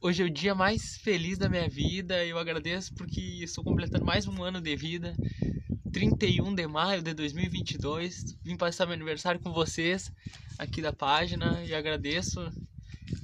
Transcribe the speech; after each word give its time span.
Hoje 0.00 0.22
é 0.22 0.26
o 0.26 0.30
dia 0.30 0.54
mais 0.54 0.96
feliz 0.98 1.38
da 1.38 1.48
minha 1.48 1.68
vida. 1.68 2.24
Eu 2.24 2.38
agradeço 2.38 2.94
porque 2.94 3.20
estou 3.42 3.64
completando 3.64 4.04
mais 4.04 4.28
um 4.28 4.44
ano 4.44 4.60
de 4.60 4.76
vida. 4.76 5.12
31 5.92 6.54
de 6.54 6.68
maio 6.68 7.02
de 7.02 7.12
2022. 7.12 8.38
Vim 8.44 8.56
passar 8.56 8.86
meu 8.86 8.94
aniversário 8.94 9.40
com 9.40 9.52
vocês 9.52 10.12
aqui 10.56 10.80
da 10.80 10.92
página 10.92 11.64
e 11.64 11.74
agradeço 11.74 12.38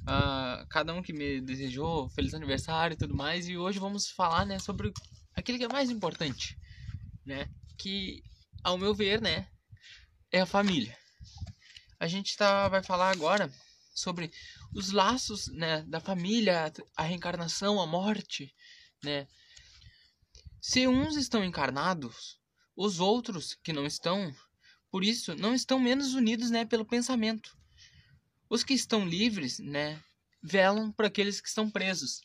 a 0.05 0.67
cada 0.69 0.93
um 0.93 1.01
que 1.01 1.13
me 1.13 1.41
desejou 1.41 2.09
feliz 2.09 2.35
aniversário 2.35 2.95
e 2.95 2.99
tudo 2.99 3.15
mais. 3.15 3.49
E 3.49 3.57
hoje 3.57 3.79
vamos 3.79 4.11
falar, 4.11 4.45
né, 4.45 4.59
sobre 4.59 4.93
aquilo 5.37 5.59
que 5.59 5.65
é 5.65 5.69
mais 5.69 5.91
importante, 5.91 6.59
né, 7.25 7.49
que 7.79 8.21
ao 8.65 8.77
meu 8.77 8.93
ver, 8.93 9.21
né, 9.21 9.47
é 10.33 10.41
a 10.41 10.47
família. 10.47 10.97
A 12.01 12.09
gente 12.09 12.37
tá 12.37 12.67
vai 12.69 12.83
falar 12.83 13.13
agora 13.13 13.49
sobre 13.95 14.31
os 14.75 14.91
laços 14.91 15.47
né, 15.49 15.83
da 15.83 16.01
família, 16.01 16.73
a 16.97 17.03
reencarnação, 17.03 17.81
a 17.81 17.87
morte, 17.87 18.55
né? 19.03 19.27
Se 20.61 20.89
uns 20.89 21.17
estão 21.17 21.45
encarnados, 21.45 22.41
os 22.77 22.99
outros 22.99 23.55
que 23.63 23.73
não 23.73 23.87
estão, 23.87 24.35
por 24.91 25.05
isso, 25.05 25.35
não 25.37 25.55
estão 25.55 25.79
menos 25.79 26.15
unidos, 26.15 26.51
né, 26.51 26.65
pelo 26.65 26.85
pensamento. 26.85 27.57
Os 28.49 28.65
que 28.65 28.75
estão 28.75 29.07
livres, 29.07 29.59
né, 29.59 30.03
velam 30.43 30.91
para 30.91 31.07
aqueles 31.07 31.41
que 31.41 31.49
estão 31.49 31.71
presos. 31.71 32.21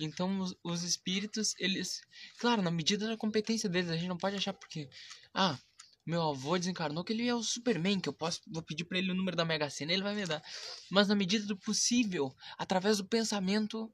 Então, 0.00 0.40
os, 0.40 0.56
os 0.64 0.82
espíritos, 0.82 1.54
eles, 1.58 2.00
claro, 2.38 2.62
na 2.62 2.70
medida 2.70 3.06
da 3.06 3.16
competência 3.16 3.68
deles, 3.68 3.90
a 3.90 3.96
gente 3.96 4.08
não 4.08 4.16
pode 4.16 4.36
achar 4.36 4.52
porque, 4.52 4.88
ah, 5.34 5.58
meu 6.04 6.22
avô 6.22 6.58
desencarnou 6.58 7.04
que 7.04 7.12
ele 7.12 7.28
é 7.28 7.34
o 7.34 7.42
Superman, 7.42 8.00
que 8.00 8.08
eu 8.08 8.12
posso 8.12 8.40
vou 8.48 8.62
pedir 8.62 8.84
para 8.84 8.98
ele 8.98 9.12
o 9.12 9.14
número 9.14 9.36
da 9.36 9.44
Mega 9.44 9.70
Sena, 9.70 9.92
ele 9.92 10.02
vai 10.02 10.14
me 10.14 10.26
dar. 10.26 10.42
Mas 10.90 11.08
na 11.08 11.14
medida 11.14 11.46
do 11.46 11.56
possível, 11.56 12.34
através 12.58 12.98
do 12.98 13.06
pensamento, 13.06 13.92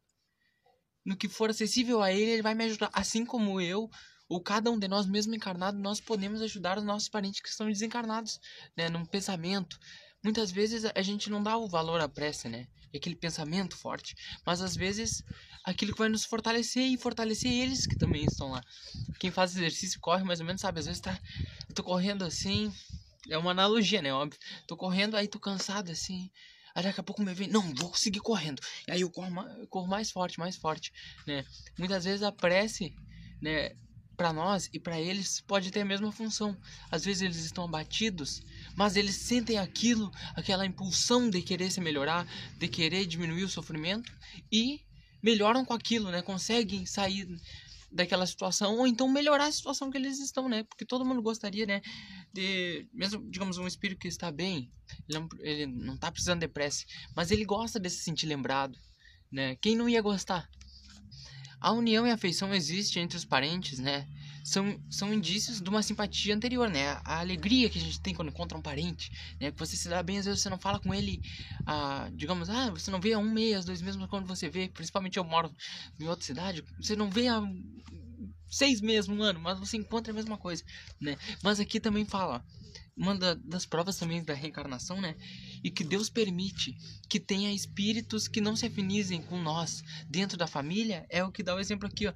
no 1.04 1.16
que 1.16 1.28
for 1.28 1.50
acessível 1.50 2.02
a 2.02 2.12
ele, 2.12 2.32
ele 2.32 2.42
vai 2.42 2.54
me 2.54 2.64
ajudar. 2.64 2.90
Assim 2.92 3.24
como 3.24 3.60
eu, 3.60 3.90
ou 4.28 4.42
cada 4.42 4.70
um 4.70 4.78
de 4.78 4.88
nós 4.88 5.06
mesmo 5.06 5.34
encarnado, 5.34 5.78
nós 5.78 6.00
podemos 6.00 6.42
ajudar 6.42 6.78
os 6.78 6.84
nossos 6.84 7.08
parentes 7.08 7.40
que 7.40 7.48
estão 7.48 7.66
desencarnados, 7.66 8.38
né, 8.76 8.88
num 8.88 9.04
pensamento. 9.04 9.78
Muitas 10.22 10.50
vezes 10.50 10.84
a 10.84 11.02
gente 11.02 11.30
não 11.30 11.42
dá 11.42 11.56
o 11.56 11.68
valor 11.68 12.00
à 12.00 12.08
prece, 12.08 12.48
né? 12.48 12.66
Aquele 12.94 13.16
pensamento 13.16 13.76
forte, 13.76 14.14
mas 14.46 14.60
às 14.60 14.74
vezes 14.74 15.22
aquilo 15.64 15.92
que 15.92 15.98
vai 15.98 16.08
nos 16.08 16.24
fortalecer 16.24 16.84
e 16.84 16.96
fortalecer 16.96 17.50
eles 17.50 17.86
que 17.86 17.96
também 17.96 18.24
estão 18.24 18.50
lá. 18.50 18.62
Quem 19.18 19.30
faz 19.30 19.54
exercício 19.56 20.00
corre 20.00 20.24
mais 20.24 20.40
ou 20.40 20.46
menos 20.46 20.60
sabe, 20.60 20.80
às 20.80 20.86
vezes 20.86 21.00
tá 21.00 21.18
eu 21.68 21.74
tô 21.74 21.82
correndo 21.82 22.24
assim, 22.24 22.72
é 23.28 23.36
uma 23.36 23.50
analogia, 23.50 24.00
né, 24.00 24.12
óbvio. 24.12 24.38
Tô 24.66 24.76
correndo 24.76 25.16
aí 25.16 25.28
tô 25.28 25.38
cansado 25.38 25.90
assim, 25.90 26.30
Aí 26.74 26.82
daqui 26.84 27.00
a 27.00 27.02
pouco 27.02 27.22
me 27.22 27.34
vem, 27.34 27.48
não, 27.48 27.74
vou 27.74 27.92
seguir 27.94 28.20
correndo. 28.20 28.62
E 28.86 28.92
aí 28.92 29.00
eu 29.00 29.10
corro, 29.10 29.40
eu 29.58 29.66
corro 29.66 29.88
mais 29.88 30.12
forte, 30.12 30.38
mais 30.38 30.56
forte, 30.56 30.92
né? 31.26 31.44
Muitas 31.76 32.04
vezes 32.04 32.22
a 32.22 32.30
prece, 32.30 32.94
né, 33.42 33.70
para 34.16 34.32
nós 34.32 34.68
e 34.72 34.78
para 34.78 35.00
eles 35.00 35.40
pode 35.40 35.70
ter 35.72 35.80
a 35.80 35.84
mesma 35.84 36.12
função. 36.12 36.56
Às 36.90 37.04
vezes 37.04 37.22
eles 37.22 37.38
estão 37.38 37.64
abatidos, 37.64 38.40
mas 38.78 38.94
eles 38.94 39.16
sentem 39.16 39.58
aquilo, 39.58 40.08
aquela 40.36 40.64
impulsão 40.64 41.28
de 41.28 41.42
querer 41.42 41.68
se 41.68 41.80
melhorar, 41.80 42.24
de 42.56 42.68
querer 42.68 43.06
diminuir 43.06 43.42
o 43.42 43.48
sofrimento 43.48 44.08
e 44.52 44.80
melhoram 45.20 45.64
com 45.64 45.74
aquilo, 45.74 46.12
né? 46.12 46.22
Conseguem 46.22 46.86
sair 46.86 47.26
daquela 47.90 48.24
situação 48.24 48.78
ou 48.78 48.86
então 48.86 49.08
melhorar 49.08 49.46
a 49.46 49.50
situação 49.52 49.90
que 49.90 49.98
eles 49.98 50.20
estão, 50.20 50.48
né? 50.48 50.62
Porque 50.62 50.84
todo 50.84 51.04
mundo 51.04 51.20
gostaria, 51.20 51.66
né? 51.66 51.82
De 52.32 52.86
mesmo, 52.92 53.28
digamos, 53.28 53.58
um 53.58 53.66
espírito 53.66 53.98
que 53.98 54.06
está 54.06 54.30
bem, 54.30 54.70
ele 55.08 55.18
não, 55.18 55.28
ele 55.40 55.66
não 55.66 55.96
tá 55.96 56.12
precisando 56.12 56.38
de 56.38 56.48
prece, 56.48 56.86
mas 57.16 57.32
ele 57.32 57.44
gosta 57.44 57.80
de 57.80 57.90
se 57.90 58.04
sentir 58.04 58.26
lembrado, 58.26 58.78
né? 59.28 59.56
Quem 59.56 59.74
não 59.74 59.88
ia 59.88 60.00
gostar? 60.00 60.48
A 61.60 61.72
união 61.72 62.06
e 62.06 62.12
a 62.12 62.14
afeição 62.14 62.54
existe 62.54 63.00
entre 63.00 63.18
os 63.18 63.24
parentes, 63.24 63.80
né? 63.80 64.06
São, 64.48 64.80
são 64.88 65.12
indícios 65.12 65.60
de 65.60 65.68
uma 65.68 65.82
simpatia 65.82 66.34
anterior, 66.34 66.70
né? 66.70 66.98
A 67.04 67.20
alegria 67.20 67.68
que 67.68 67.78
a 67.78 67.82
gente 67.82 68.00
tem 68.00 68.14
quando 68.14 68.28
encontra 68.30 68.56
um 68.56 68.62
parente, 68.62 69.10
né? 69.38 69.52
Que 69.52 69.58
você 69.58 69.76
se 69.76 69.88
dá 69.90 70.02
bem, 70.02 70.18
às 70.18 70.24
vezes 70.24 70.40
você 70.40 70.48
não 70.48 70.58
fala 70.58 70.80
com 70.80 70.94
ele, 70.94 71.20
ah, 71.66 72.08
digamos, 72.14 72.48
ah, 72.48 72.70
você 72.70 72.90
não 72.90 72.98
vê 72.98 73.12
há 73.12 73.18
um 73.18 73.30
mês, 73.30 73.66
dois 73.66 73.82
meses, 73.82 73.96
mas 73.96 74.08
quando 74.08 74.26
você 74.26 74.48
vê, 74.48 74.68
principalmente 74.68 75.18
eu 75.18 75.24
moro 75.24 75.54
em 76.00 76.08
outra 76.08 76.24
cidade, 76.24 76.64
você 76.80 76.96
não 76.96 77.10
vê 77.10 77.28
há 77.28 77.42
seis 78.50 78.80
meses, 78.80 79.08
um 79.08 79.22
ano, 79.22 79.38
mas 79.38 79.58
você 79.58 79.76
encontra 79.76 80.12
a 80.12 80.16
mesma 80.16 80.38
coisa, 80.38 80.64
né? 80.98 81.18
Mas 81.42 81.60
aqui 81.60 81.78
também 81.78 82.06
fala, 82.06 82.42
uma 82.98 83.16
da, 83.16 83.34
das 83.34 83.64
provas 83.64 83.96
também 83.96 84.22
da 84.22 84.34
reencarnação, 84.34 85.00
né? 85.00 85.14
E 85.62 85.70
que 85.70 85.84
Deus 85.84 86.10
permite 86.10 86.76
que 87.08 87.20
tenha 87.20 87.52
espíritos 87.52 88.26
que 88.26 88.40
não 88.40 88.56
se 88.56 88.66
afinizem 88.66 89.22
com 89.22 89.40
nós 89.40 89.82
dentro 90.08 90.36
da 90.36 90.46
família, 90.46 91.06
é 91.08 91.22
o 91.22 91.30
que 91.30 91.42
dá 91.42 91.54
o 91.54 91.60
exemplo 91.60 91.86
aqui, 91.86 92.08
ó. 92.08 92.12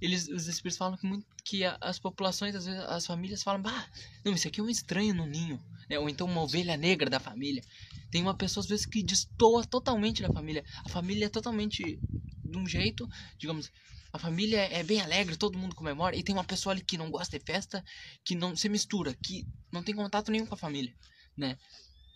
Eles, 0.00 0.28
os 0.28 0.46
espíritos 0.46 0.76
falam 0.76 0.96
que, 0.98 1.06
muito, 1.06 1.26
que 1.42 1.62
as 1.80 1.98
populações, 1.98 2.54
às 2.54 2.66
vezes, 2.66 2.80
as 2.82 3.06
famílias 3.06 3.42
falam, 3.42 3.62
bah, 3.62 3.88
não, 4.24 4.34
isso 4.34 4.46
aqui 4.46 4.60
é 4.60 4.62
um 4.62 4.68
estranho 4.68 5.14
no 5.14 5.26
ninho, 5.26 5.58
né? 5.88 5.98
Ou 5.98 6.08
então 6.08 6.26
uma 6.26 6.42
ovelha 6.42 6.76
negra 6.76 7.08
da 7.08 7.18
família. 7.18 7.62
Tem 8.10 8.22
uma 8.22 8.34
pessoa, 8.34 8.62
às 8.62 8.68
vezes, 8.68 8.86
que 8.86 9.02
destoa 9.02 9.64
totalmente 9.64 10.22
da 10.22 10.30
família. 10.30 10.64
A 10.84 10.88
família 10.88 11.26
é 11.26 11.28
totalmente 11.28 11.98
de 12.46 12.58
um 12.58 12.66
jeito, 12.66 13.08
digamos, 13.38 13.70
a 14.12 14.18
família 14.18 14.60
é 14.72 14.82
bem 14.82 15.00
alegre, 15.00 15.36
todo 15.36 15.58
mundo 15.58 15.74
comemora. 15.74 16.16
E 16.16 16.22
tem 16.22 16.34
uma 16.34 16.44
pessoa 16.44 16.72
ali 16.72 16.82
que 16.82 16.96
não 16.96 17.10
gosta 17.10 17.38
de 17.38 17.44
festa, 17.44 17.84
que 18.24 18.34
não 18.34 18.56
se 18.56 18.68
mistura, 18.68 19.14
que 19.14 19.46
não 19.70 19.82
tem 19.82 19.94
contato 19.94 20.30
nenhum 20.30 20.46
com 20.46 20.54
a 20.54 20.58
família, 20.58 20.94
né? 21.36 21.58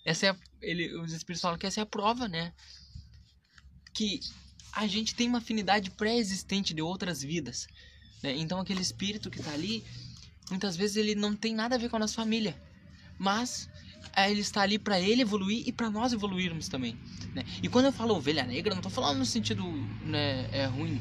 Essa 0.04 0.26
é 0.26 0.30
a, 0.30 0.36
ele, 0.62 0.96
os 0.96 1.12
espíritos 1.12 1.42
falam 1.42 1.58
que 1.58 1.66
essa 1.66 1.80
é 1.80 1.82
a 1.82 1.86
prova, 1.86 2.26
né? 2.26 2.52
Que 3.92 4.20
a 4.72 4.86
gente 4.86 5.14
tem 5.14 5.28
uma 5.28 5.38
afinidade 5.38 5.90
pré-existente 5.90 6.72
de 6.72 6.80
outras 6.80 7.22
vidas, 7.22 7.66
né? 8.22 8.34
Então 8.36 8.60
aquele 8.60 8.80
espírito 8.80 9.30
que 9.30 9.40
está 9.40 9.52
ali, 9.52 9.84
muitas 10.48 10.76
vezes 10.76 10.96
ele 10.96 11.14
não 11.14 11.36
tem 11.36 11.54
nada 11.54 11.74
a 11.74 11.78
ver 11.78 11.90
com 11.90 11.96
a 11.96 12.00
nossa 12.00 12.14
família, 12.14 12.60
mas 13.18 13.68
ele 14.16 14.40
está 14.40 14.62
ali 14.62 14.78
para 14.78 15.00
ele 15.00 15.22
evoluir 15.22 15.66
e 15.66 15.72
para 15.72 15.90
nós 15.90 16.12
evoluirmos 16.12 16.68
também, 16.68 16.98
né? 17.34 17.44
E 17.62 17.68
quando 17.68 17.86
eu 17.86 17.92
falo 17.92 18.14
ovelha 18.14 18.44
negra, 18.44 18.74
não 18.74 18.80
estou 18.80 18.90
falando 18.90 19.18
no 19.18 19.26
sentido 19.26 19.64
né, 20.04 20.48
é 20.52 20.66
ruim, 20.66 21.00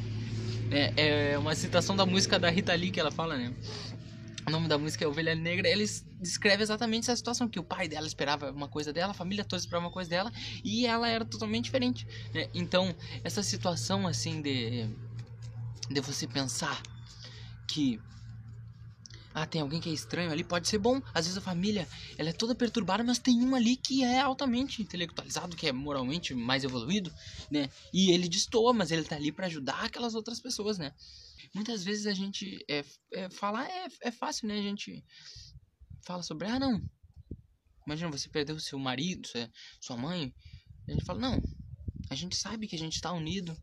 é, 0.71 1.31
é 1.31 1.37
uma 1.37 1.55
citação 1.55 1.95
da 1.95 2.05
música 2.05 2.37
da 2.37 2.49
Rita 2.49 2.73
Lee 2.73 2.91
que 2.91 2.99
ela 2.99 3.11
fala, 3.11 3.37
né? 3.37 3.53
O 4.47 4.51
nome 4.51 4.67
da 4.67 4.79
música 4.79 5.05
é 5.05 5.07
Ovelha 5.07 5.35
Negra. 5.35 5.69
Eles 5.69 6.03
descreve 6.19 6.63
exatamente 6.63 7.03
essa 7.03 7.15
situação 7.15 7.47
que 7.47 7.59
o 7.59 7.63
pai 7.63 7.87
dela 7.87 8.07
esperava 8.07 8.51
uma 8.51 8.67
coisa 8.67 8.91
dela, 8.91 9.11
a 9.11 9.13
família 9.13 9.45
toda 9.45 9.59
esperava 9.59 9.85
uma 9.85 9.91
coisa 9.91 10.09
dela 10.09 10.31
e 10.63 10.87
ela 10.87 11.07
era 11.07 11.23
totalmente 11.23 11.65
diferente. 11.65 12.07
Né? 12.33 12.49
Então 12.53 12.95
essa 13.23 13.43
situação 13.43 14.07
assim 14.07 14.41
de 14.41 14.89
de 15.89 16.01
você 16.01 16.27
pensar 16.27 16.81
que 17.67 17.99
ah, 19.41 19.45
tem 19.45 19.61
alguém 19.61 19.79
que 19.79 19.89
é 19.89 19.93
estranho 19.93 20.31
ali, 20.31 20.43
pode 20.43 20.67
ser 20.67 20.77
bom. 20.77 21.01
Às 21.13 21.25
vezes 21.25 21.37
a 21.37 21.41
família, 21.41 21.87
ela 22.17 22.29
é 22.29 22.33
toda 22.33 22.53
perturbada, 22.53 23.03
mas 23.03 23.19
tem 23.19 23.41
um 23.41 23.55
ali 23.55 23.77
que 23.77 24.03
é 24.03 24.19
altamente 24.19 24.81
intelectualizado, 24.81 25.55
que 25.55 25.67
é 25.67 25.71
moralmente 25.71 26.33
mais 26.33 26.63
evoluído, 26.63 27.13
né? 27.49 27.69
E 27.93 28.11
ele 28.11 28.27
destoa, 28.27 28.73
mas 28.73 28.91
ele 28.91 29.03
tá 29.03 29.15
ali 29.15 29.31
para 29.31 29.47
ajudar 29.47 29.85
aquelas 29.85 30.15
outras 30.15 30.39
pessoas, 30.39 30.77
né? 30.77 30.93
Muitas 31.53 31.83
vezes 31.83 32.05
a 32.05 32.13
gente 32.13 32.63
é, 32.69 32.83
é 33.13 33.29
falar 33.29 33.65
é, 33.69 33.87
é 34.01 34.11
fácil, 34.11 34.47
né? 34.47 34.59
A 34.59 34.61
gente 34.61 35.03
fala 36.05 36.21
sobre, 36.21 36.47
ah, 36.47 36.59
não. 36.59 36.81
Imagina 37.85 38.11
você 38.11 38.29
perdeu 38.29 38.59
seu 38.59 38.77
marido, 38.77 39.27
sua 39.79 39.97
mãe. 39.97 40.33
A 40.87 40.91
gente 40.91 41.05
fala, 41.05 41.19
não. 41.19 41.41
A 42.09 42.15
gente 42.15 42.35
sabe 42.35 42.67
que 42.67 42.75
a 42.75 42.79
gente 42.79 42.99
tá 42.99 43.11
unido, 43.11 43.55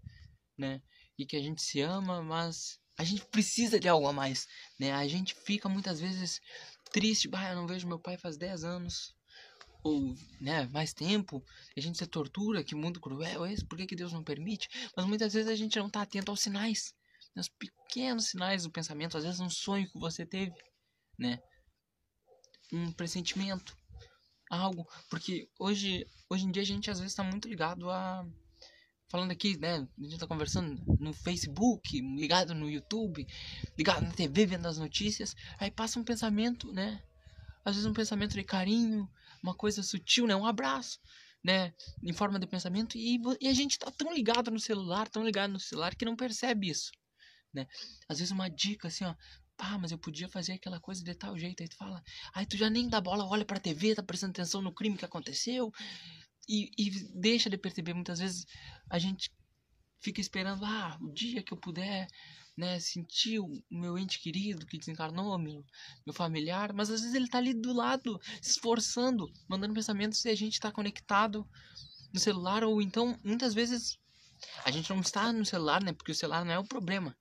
né? 0.57 0.81
E 1.19 1.27
que 1.27 1.37
a 1.37 1.43
gente 1.43 1.63
se 1.63 1.81
ama, 1.81 2.23
mas 2.23 2.79
a 2.99 3.05
gente 3.05 3.25
precisa 3.27 3.79
de 3.79 3.89
algo 3.89 4.07
a 4.09 4.13
mais, 4.13 4.47
né? 4.79 4.93
A 4.93 5.07
gente 5.07 5.35
fica 5.35 5.69
muitas 5.69 6.01
vezes 6.01 6.41
triste, 6.91 7.29
bah, 7.29 7.51
eu 7.51 7.57
não 7.57 7.67
vejo 7.67 7.87
meu 7.87 7.99
pai 7.99 8.17
faz 8.17 8.37
10 8.37 8.65
anos 8.65 9.15
ou, 9.83 10.15
né, 10.41 10.67
mais 10.73 10.93
tempo. 10.93 11.45
A 11.77 11.81
gente 11.81 11.99
se 11.99 12.07
tortura, 12.07 12.65
que 12.65 12.75
mundo 12.75 13.01
cruel 13.01 13.45
é 13.45 13.53
esse? 13.53 13.65
Por 13.65 13.79
que, 13.79 13.87
que 13.87 13.97
Deus 13.97 14.13
não 14.13 14.25
permite? 14.25 14.69
Mas 14.97 15.07
muitas 15.07 15.33
vezes 15.33 15.51
a 15.51 15.55
gente 15.55 15.79
não 15.79 15.87
está 15.87 16.03
atento 16.03 16.31
aos 16.31 16.41
sinais, 16.41 16.95
aos 17.37 17.49
pequenos 17.49 18.27
sinais 18.27 18.65
do 18.65 18.71
pensamento, 18.71 19.17
às 19.17 19.25
vezes 19.25 19.41
um 19.41 19.51
sonho 19.51 19.89
que 19.89 19.99
você 19.99 20.27
teve, 20.27 20.55
né? 21.19 21.39
Um 22.73 22.91
pressentimento, 22.93 23.77
algo, 24.51 24.89
porque 25.09 25.49
hoje, 25.59 26.05
hoje 26.29 26.47
em 26.47 26.51
dia 26.51 26.63
a 26.63 26.67
gente 26.67 26.91
às 26.91 26.99
vezes 26.99 27.13
está 27.13 27.23
muito 27.23 27.49
ligado 27.49 27.89
a 27.91 28.27
falando 29.09 29.31
aqui, 29.31 29.57
né? 29.59 29.87
A 29.99 30.03
gente 30.03 30.19
tá 30.19 30.27
conversando 30.27 30.83
no 30.99 31.13
Facebook, 31.13 32.01
ligado 32.01 32.55
no 32.55 32.69
YouTube, 32.69 33.27
ligado 33.79 34.03
na 34.03 34.13
TV, 34.13 34.47
vendo 34.47 34.67
as 34.67 34.79
notícias. 34.79 35.35
Aí 35.59 35.71
passa 35.71 35.99
um 35.99 36.05
pensamento, 36.05 36.73
né? 36.73 37.03
Às 37.65 37.75
vezes 37.77 37.91
um 37.91 37.95
pensamento 37.95 38.35
de 38.35 38.45
carinho, 38.45 39.09
uma 39.43 39.55
coisa 39.55 39.83
sutil, 39.83 40.27
né? 40.27 40.35
Um 40.35 40.47
abraço, 40.47 40.99
né? 41.43 41.73
Em 42.03 42.13
forma 42.13 42.39
de 42.39 42.47
pensamento. 42.47 42.97
E, 42.97 43.21
e 43.41 43.49
a 43.49 43.53
gente 43.53 43.79
tá 43.79 43.91
tão 43.91 44.13
ligado 44.13 44.51
no 44.51 44.61
celular, 44.61 45.09
tão 45.09 45.25
ligado 45.25 45.53
no 45.53 45.61
celular, 45.61 45.95
que 45.95 46.05
não 46.05 46.17
percebe 46.17 46.71
isso, 46.71 46.91
né? 47.53 47.67
Às 48.09 48.19
vezes 48.19 48.33
uma 48.33 48.49
dica 48.49 48.89
assim, 48.89 49.05
ó. 49.05 49.15
Pá, 49.57 49.79
mas 49.79 49.91
eu 49.91 49.97
podia 49.97 50.29
fazer 50.29 50.53
aquela 50.53 50.79
coisa 50.79 51.03
de 51.03 51.15
tal 51.15 51.39
jeito. 51.39 51.63
Aí 51.63 51.69
tu 51.69 51.77
fala, 51.77 52.03
aí 52.35 52.45
tu 52.45 52.59
já 52.59 52.69
nem 52.69 52.91
dá 52.91 53.01
bola, 53.01 53.25
olha 53.25 53.43
pra 53.43 53.59
TV, 53.59 53.95
tá 53.95 54.03
prestando 54.03 54.33
atenção 54.33 54.61
no 54.61 54.71
crime 54.71 54.99
que 54.99 55.05
aconteceu 55.07 55.73
e, 56.49 56.71
e 56.79 56.91
deixa 57.15 57.51
de 57.51 57.59
perceber 57.59 57.95
muitas 57.95 58.19
vezes 58.19 58.47
a 58.89 58.99
gente 58.99 59.31
fica 60.01 60.21
esperando, 60.21 60.65
ah, 60.65 60.97
o 61.01 61.11
dia 61.13 61.43
que 61.43 61.53
eu 61.53 61.57
puder, 61.57 62.07
né, 62.57 62.79
sentir 62.79 63.39
o 63.39 63.51
meu 63.71 63.99
ente 63.99 64.21
querido 64.21 64.67
que 64.67 64.79
desencarnou, 64.79 65.37
meu, 65.39 65.65
meu 66.07 66.15
familiar, 66.15 66.73
mas 66.73 66.91
às 66.91 67.01
vezes 67.01 67.15
ele 67.15 67.29
tá 67.29 67.39
ali 67.39 67.53
do 67.53 67.73
lado, 67.73 68.21
se 68.41 68.53
esforçando, 68.53 69.31
mandando 69.49 69.75
pensamentos 69.75 70.25
e 70.25 70.29
a 70.29 70.35
gente 70.35 70.61
tá 70.61 70.71
conectado 70.71 71.47
no 72.13 72.21
celular, 72.21 72.65
ou 72.65 72.81
então, 72.81 73.19
muitas 73.23 73.53
vezes, 73.53 73.99
a 74.65 74.71
gente 74.71 74.89
não 74.91 75.01
está 75.01 75.33
no 75.33 75.45
celular, 75.45 75.83
né, 75.83 75.93
porque 75.93 76.13
o 76.13 76.15
celular 76.15 76.45
não 76.45 76.53
é 76.53 76.59
o 76.59 76.65
problema, 76.65 77.17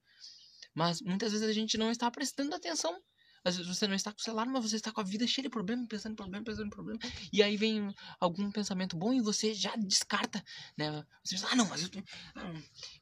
mas 0.73 1.01
muitas 1.01 1.31
vezes 1.31 1.47
a 1.47 1.53
gente 1.53 1.77
não 1.77 1.89
está 1.89 2.09
prestando 2.11 2.55
atenção 2.55 3.01
às 3.45 3.55
vezes 3.55 3.77
você 3.77 3.87
não 3.87 3.93
está 3.93 4.11
com 4.11 4.19
o 4.19 4.23
celular, 4.23 4.47
mas 4.47 4.63
você 4.63 4.75
está 4.75 4.91
com 4.91 4.99
a 4.99 5.03
vida 5.03 5.27
cheia 5.27 5.43
de 5.43 5.49
problema, 5.49 5.85
pensando 5.87 6.13
em 6.13 6.15
problema, 6.15 6.43
pensando 6.43 6.65
em 6.65 6.69
problema. 6.71 6.99
E 7.31 7.43
aí 7.43 7.55
vem 7.55 7.93
algum 8.19 8.49
pensamento 8.51 8.97
bom 8.97 9.13
e 9.13 9.21
você 9.21 9.53
já 9.53 9.75
descarta, 9.75 10.43
né? 10.75 11.05
Você 11.23 11.35
pensa, 11.35 11.49
ah, 11.51 11.55
não, 11.55 11.67
mas 11.69 11.83
eu, 11.83 11.89
ah, 12.35 12.53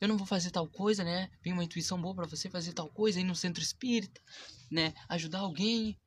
eu 0.02 0.08
não 0.08 0.18
vou 0.18 0.28
fazer 0.28 0.52
tal 0.52 0.68
coisa, 0.68 1.02
né? 1.02 1.32
Vem 1.42 1.54
uma 1.54 1.64
intuição 1.64 2.00
boa 2.00 2.14
para 2.14 2.28
você 2.28 2.50
fazer 2.50 2.74
tal 2.74 2.90
coisa 2.90 3.20
aí 3.20 3.24
no 3.24 3.36
centro 3.36 3.64
espírita, 3.64 4.22
né? 4.70 4.94
Ajudar 5.08 5.40
alguém. 5.40 5.98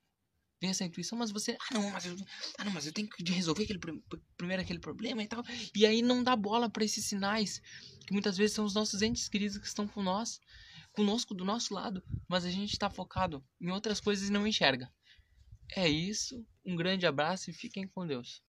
Vem 0.61 0.71
essa 0.71 0.85
intuição, 0.85 1.19
mas 1.19 1.31
você, 1.31 1.57
ah, 1.59 1.75
não, 1.75 1.91
mas 1.91 2.05
eu, 2.05 2.17
ah, 2.59 2.65
não, 2.65 2.73
mas 2.73 2.87
eu 2.87 2.93
tenho 2.93 3.09
que 3.09 3.25
resolver 3.33 3.65
aquele, 3.65 3.79
primeiro 4.37 4.63
aquele 4.63 4.79
problema 4.79 5.23
e 5.23 5.27
tal. 5.27 5.43
E 5.75 5.87
aí 5.87 6.03
não 6.03 6.23
dá 6.23 6.37
bola 6.37 6.69
para 6.69 6.85
esses 6.85 7.07
sinais, 7.07 7.61
que 8.07 8.13
muitas 8.13 8.37
vezes 8.37 8.55
são 8.55 8.67
os 8.67 8.75
nossos 8.75 9.01
entes 9.01 9.29
queridos 9.29 9.57
que 9.57 9.67
estão 9.67 9.89
com 9.89 10.03
nós 10.03 10.41
conosco 10.97 11.35
do 11.35 11.45
nosso 11.45 11.75
lado, 11.75 12.03
mas 12.27 12.47
a 12.47 12.51
gente 12.51 12.73
está 12.73 12.89
focado 12.89 13.45
em 13.61 13.71
outras 13.71 14.01
coisas 14.01 14.29
e 14.29 14.33
não 14.33 14.47
enxerga. 14.47 14.91
É 15.77 15.87
isso, 15.89 16.45
um 16.65 16.75
grande 16.75 17.07
abraço 17.07 17.51
e 17.51 17.53
fiquem 17.53 17.87
com 17.87 18.07
Deus. 18.07 18.43